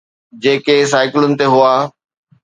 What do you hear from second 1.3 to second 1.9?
تي هئا.